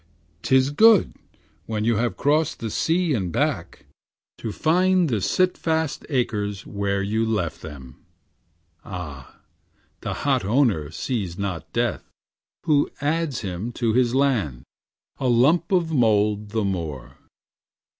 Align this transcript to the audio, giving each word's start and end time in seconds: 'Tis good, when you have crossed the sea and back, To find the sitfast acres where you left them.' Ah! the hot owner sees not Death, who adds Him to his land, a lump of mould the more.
'Tis 0.41 0.71
good, 0.71 1.13
when 1.67 1.85
you 1.85 1.95
have 1.97 2.17
crossed 2.17 2.59
the 2.59 2.71
sea 2.71 3.13
and 3.13 3.31
back, 3.31 3.85
To 4.39 4.51
find 4.51 5.09
the 5.09 5.21
sitfast 5.21 6.07
acres 6.09 6.65
where 6.65 7.03
you 7.03 7.23
left 7.23 7.61
them.' 7.61 8.03
Ah! 8.83 9.35
the 9.99 10.13
hot 10.25 10.43
owner 10.43 10.89
sees 10.89 11.37
not 11.37 11.71
Death, 11.71 12.09
who 12.63 12.89
adds 12.99 13.41
Him 13.41 13.71
to 13.73 13.93
his 13.93 14.15
land, 14.15 14.63
a 15.19 15.27
lump 15.29 15.71
of 15.71 15.91
mould 15.91 16.49
the 16.49 16.63
more. 16.65 17.17